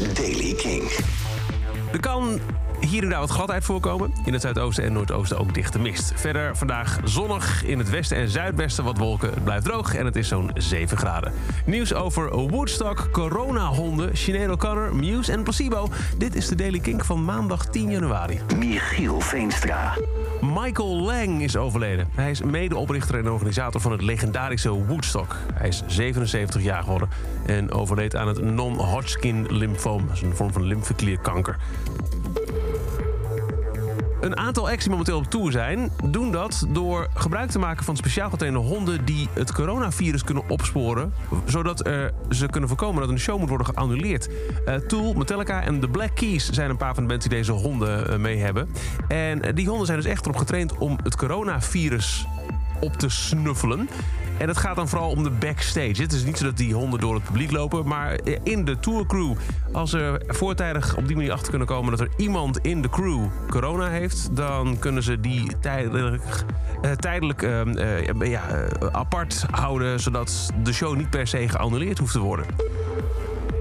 is 0.00 0.14
Daily 0.14 0.54
King. 0.54 0.82
Er 1.92 2.00
kan 2.00 2.40
hier 2.80 3.02
en 3.02 3.08
daar 3.08 3.20
wat 3.20 3.30
gladheid 3.30 3.64
voorkomen. 3.64 4.12
In 4.24 4.32
het 4.32 4.42
zuidoosten 4.42 4.84
en 4.84 4.92
noordoosten 4.92 5.38
ook 5.38 5.54
dichte 5.54 5.78
mist. 5.78 6.12
Verder 6.14 6.56
vandaag 6.56 7.00
zonnig. 7.04 7.64
In 7.64 7.78
het 7.78 7.90
westen 7.90 8.16
en 8.16 8.28
zuidwesten 8.28 8.84
wat 8.84 8.98
wolken. 8.98 9.30
Het 9.30 9.44
blijft 9.44 9.64
droog 9.64 9.94
en 9.94 10.04
het 10.04 10.16
is 10.16 10.28
zo'n 10.28 10.50
7 10.54 10.96
graden. 10.96 11.32
Nieuws 11.66 11.94
over 11.94 12.36
Woodstock, 12.36 13.08
coronahonden, 13.12 14.16
Sinead 14.16 14.50
O'Connor, 14.50 14.94
Muse 14.94 15.32
en 15.32 15.42
Placebo. 15.42 15.88
Dit 16.18 16.34
is 16.34 16.48
de 16.48 16.54
Daily 16.54 16.80
Kink 16.80 17.04
van 17.04 17.24
maandag 17.24 17.66
10 17.66 17.90
januari. 17.90 18.40
Michiel 18.58 19.20
Veenstra. 19.20 19.96
Michael 20.40 20.96
Lang 20.96 21.42
is 21.42 21.56
overleden. 21.56 22.08
Hij 22.14 22.30
is 22.30 22.42
medeoprichter 22.42 23.18
en 23.18 23.30
organisator 23.30 23.80
van 23.80 23.92
het 23.92 24.02
legendarische 24.02 24.70
Woodstock. 24.70 25.36
Hij 25.54 25.68
is 25.68 25.82
77 25.86 26.62
jaar 26.62 26.82
geworden 26.82 27.08
en 27.46 27.72
overleed 27.72 28.16
aan 28.16 28.28
het 28.28 28.42
non-Hodgkin 28.42 29.46
lymfoom. 29.48 30.06
Dat 30.06 30.16
is 30.16 30.22
een 30.22 30.36
vorm 30.36 30.52
van 30.52 30.62
lymfeklierkanker. 30.62 31.56
Een 34.20 34.36
aantal 34.36 34.68
acts 34.68 34.82
die 34.82 34.90
momenteel 34.90 35.16
op 35.16 35.24
tour 35.24 35.52
zijn, 35.52 35.92
doen 36.04 36.32
dat 36.32 36.66
door 36.68 37.08
gebruik 37.14 37.50
te 37.50 37.58
maken 37.58 37.84
van 37.84 37.96
speciaal 37.96 38.30
getrainde 38.30 38.58
honden 38.58 39.04
die 39.04 39.28
het 39.32 39.52
coronavirus 39.52 40.24
kunnen 40.24 40.48
opsporen, 40.48 41.12
zodat 41.44 41.86
uh, 41.86 42.04
ze 42.30 42.46
kunnen 42.46 42.68
voorkomen 42.68 43.00
dat 43.00 43.10
een 43.10 43.18
show 43.18 43.38
moet 43.38 43.48
worden 43.48 43.66
geannuleerd. 43.66 44.28
Uh, 44.66 44.74
Tool, 44.74 45.12
Metallica 45.12 45.62
en 45.62 45.80
The 45.80 45.88
Black 45.88 46.14
Keys 46.14 46.50
zijn 46.50 46.70
een 46.70 46.76
paar 46.76 46.94
van 46.94 47.02
de 47.02 47.08
mensen 47.08 47.30
die 47.30 47.38
deze 47.38 47.52
honden 47.52 48.10
uh, 48.10 48.16
mee 48.16 48.38
hebben. 48.38 48.68
En 49.08 49.54
die 49.54 49.68
honden 49.68 49.86
zijn 49.86 49.98
dus 49.98 50.10
echt 50.10 50.24
erop 50.24 50.36
getraind 50.36 50.78
om 50.78 50.98
het 51.02 51.16
coronavirus 51.16 52.26
op 52.80 52.96
te 52.96 53.08
snuffelen. 53.08 53.88
En 54.42 54.48
het 54.48 54.56
gaat 54.56 54.76
dan 54.76 54.88
vooral 54.88 55.10
om 55.10 55.22
de 55.22 55.30
backstage. 55.30 56.02
Het 56.02 56.12
is 56.12 56.24
niet 56.24 56.38
zo 56.38 56.44
dat 56.44 56.56
die 56.56 56.74
honden 56.74 57.00
door 57.00 57.14
het 57.14 57.24
publiek 57.24 57.50
lopen, 57.50 57.86
maar 57.86 58.18
in 58.42 58.64
de 58.64 58.78
tourcrew. 58.78 59.32
Als 59.72 59.90
ze 59.90 60.20
voortijdig 60.26 60.96
op 60.96 61.06
die 61.06 61.16
manier 61.16 61.32
achter 61.32 61.48
kunnen 61.48 61.66
komen 61.66 61.90
dat 61.90 62.00
er 62.00 62.08
iemand 62.16 62.58
in 62.58 62.82
de 62.82 62.88
crew 62.88 63.26
corona 63.48 63.88
heeft, 63.88 64.36
dan 64.36 64.78
kunnen 64.78 65.02
ze 65.02 65.20
die 65.20 65.58
tijdelijk, 65.60 66.44
uh, 66.82 66.90
tijdelijk 66.90 67.42
uh, 67.42 67.64
uh, 67.64 68.30
ja, 68.30 68.68
apart 68.92 69.44
houden, 69.50 70.00
zodat 70.00 70.50
de 70.62 70.72
show 70.72 70.96
niet 70.96 71.10
per 71.10 71.26
se 71.26 71.48
geannuleerd 71.48 71.98
hoeft 71.98 72.12
te 72.12 72.20
worden. 72.20 72.46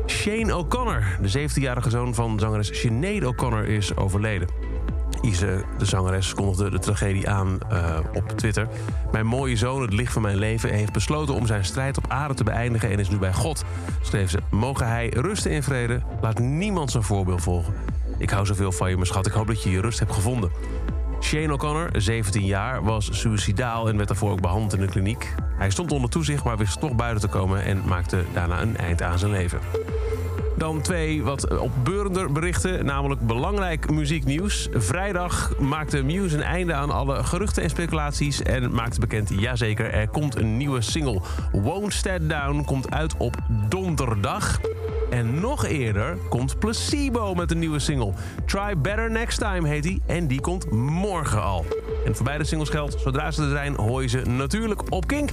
Shane 0.07 0.55
O'Connor, 0.55 1.03
de 1.21 1.49
17-jarige 1.49 1.89
zoon 1.89 2.13
van 2.15 2.39
zangeres 2.39 2.79
Sinead 2.79 3.25
O'Connor, 3.25 3.67
is 3.67 3.95
overleden. 3.95 4.70
Ise, 5.21 5.63
de 5.77 5.85
zangeres, 5.85 6.33
kondigde 6.33 6.69
de 6.69 6.79
tragedie 6.79 7.29
aan 7.29 7.57
uh, 7.71 7.99
op 8.13 8.29
Twitter. 8.29 8.67
Mijn 9.11 9.25
mooie 9.25 9.55
zoon, 9.55 9.81
het 9.81 9.93
licht 9.93 10.13
van 10.13 10.21
mijn 10.21 10.37
leven, 10.37 10.69
heeft 10.69 10.91
besloten 10.91 11.33
om 11.33 11.47
zijn 11.47 11.65
strijd 11.65 11.97
op 11.97 12.05
aarde 12.07 12.33
te 12.33 12.43
beëindigen 12.43 12.89
en 12.89 12.99
is 12.99 13.09
nu 13.09 13.17
bij 13.17 13.33
God. 13.33 13.63
Schreef 14.01 14.29
ze: 14.29 14.39
Mogen 14.49 14.87
hij 14.87 15.09
rusten 15.09 15.51
in 15.51 15.63
vrede? 15.63 16.01
Laat 16.21 16.39
niemand 16.39 16.91
zijn 16.91 17.03
voorbeeld 17.03 17.41
volgen. 17.41 17.73
Ik 18.17 18.29
hou 18.29 18.45
zoveel 18.45 18.71
van 18.71 18.89
je, 18.89 18.95
mijn 18.95 19.07
schat. 19.07 19.27
Ik 19.27 19.33
hoop 19.33 19.47
dat 19.47 19.63
je 19.63 19.71
je 19.71 19.81
rust 19.81 19.99
hebt 19.99 20.13
gevonden. 20.13 20.51
Shane 21.21 21.53
O'Connor, 21.53 21.89
17 21.93 22.45
jaar, 22.45 22.83
was 22.83 23.09
suicidaal 23.19 23.89
en 23.89 23.95
werd 23.95 24.07
daarvoor 24.07 24.31
ook 24.31 24.41
behandeld 24.41 24.73
in 24.73 24.79
de 24.79 24.87
kliniek. 24.87 25.33
Hij 25.57 25.69
stond 25.69 25.91
onder 25.91 26.09
toezicht, 26.09 26.43
maar 26.43 26.57
wist 26.57 26.79
toch 26.79 26.95
buiten 26.95 27.29
te 27.29 27.37
komen 27.37 27.63
en 27.63 27.81
maakte 27.85 28.23
daarna 28.33 28.61
een 28.61 28.77
eind 28.77 29.01
aan 29.01 29.19
zijn 29.19 29.31
leven. 29.31 29.59
Dan 30.61 30.81
twee 30.81 31.23
wat 31.23 31.57
opbeurender 31.57 32.31
berichten, 32.31 32.85
namelijk 32.85 33.21
belangrijk 33.21 33.91
muzieknieuws. 33.91 34.69
Vrijdag 34.73 35.59
maakte 35.59 36.03
Muse 36.03 36.35
een 36.35 36.43
einde 36.43 36.73
aan 36.73 36.91
alle 36.91 37.23
geruchten 37.23 37.63
en 37.63 37.69
speculaties... 37.69 38.41
en 38.41 38.73
maakte 38.73 38.99
bekend, 38.99 39.29
jazeker, 39.29 39.91
er 39.93 40.07
komt 40.07 40.35
een 40.35 40.57
nieuwe 40.57 40.81
single. 40.81 41.21
Won't 41.51 41.93
Stand 41.93 42.29
Down 42.29 42.63
komt 42.65 42.91
uit 42.91 43.17
op 43.17 43.35
donderdag. 43.69 44.59
En 45.09 45.39
nog 45.39 45.65
eerder 45.65 46.17
komt 46.29 46.59
Placebo 46.59 47.33
met 47.33 47.51
een 47.51 47.59
nieuwe 47.59 47.79
single. 47.79 48.13
Try 48.45 48.77
Better 48.77 49.11
Next 49.11 49.39
Time 49.39 49.67
heet 49.67 49.83
die 49.83 50.01
en 50.05 50.27
die 50.27 50.41
komt 50.41 50.71
morgen 50.71 51.43
al. 51.43 51.65
En 52.05 52.15
voor 52.15 52.25
beide 52.25 52.43
singles 52.43 52.69
geldt, 52.69 52.99
zodra 52.99 53.31
ze 53.31 53.43
er 53.43 53.49
zijn, 53.49 53.75
hoor 53.75 54.01
je 54.01 54.07
ze 54.07 54.21
natuurlijk 54.21 54.81
op 54.89 55.07
Kink... 55.07 55.31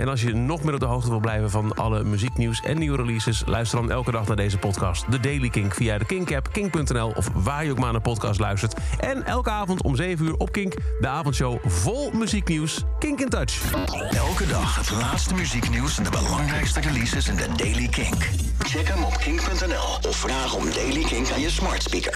En 0.00 0.08
als 0.08 0.22
je 0.22 0.34
nog 0.34 0.62
meer 0.62 0.74
op 0.74 0.80
de 0.80 0.86
hoogte 0.86 1.10
wil 1.10 1.20
blijven 1.20 1.50
van 1.50 1.74
alle 1.74 2.04
muzieknieuws 2.04 2.60
en 2.60 2.78
nieuwe 2.78 2.96
releases, 2.96 3.42
luister 3.46 3.78
dan 3.78 3.90
elke 3.90 4.10
dag 4.10 4.26
naar 4.26 4.36
deze 4.36 4.58
podcast, 4.58 5.04
The 5.10 5.20
Daily 5.20 5.48
Kink, 5.48 5.74
via 5.74 5.98
de 5.98 6.04
Kink-app, 6.04 6.52
kink.nl 6.52 7.12
of 7.16 7.28
waar 7.34 7.64
je 7.64 7.70
ook 7.70 7.78
maar 7.78 7.92
naar 7.92 8.00
podcast 8.00 8.40
luistert. 8.40 8.74
En 8.98 9.24
elke 9.24 9.50
avond 9.50 9.82
om 9.82 9.96
7 9.96 10.26
uur 10.26 10.36
op 10.36 10.52
Kink, 10.52 10.74
de 11.00 11.08
avondshow 11.08 11.58
vol 11.64 12.10
muzieknieuws, 12.10 12.84
Kink 12.98 13.20
in 13.20 13.28
Touch. 13.28 13.72
Elke 14.10 14.46
dag 14.46 14.76
het 14.76 14.90
laatste 14.90 15.34
muzieknieuws 15.34 15.98
en 15.98 16.04
de 16.04 16.10
belangrijkste 16.10 16.80
releases 16.80 17.28
in 17.28 17.36
de 17.36 17.46
Daily 17.56 17.88
Kink. 17.88 18.28
Check 18.58 18.88
hem 18.88 19.02
op 19.02 19.16
kink.nl 19.16 20.08
of 20.08 20.16
vraag 20.16 20.54
om 20.54 20.64
Daily 20.70 21.02
Kink 21.02 21.30
aan 21.30 21.40
je 21.40 21.50
smart 21.50 21.82
speaker. 21.82 22.08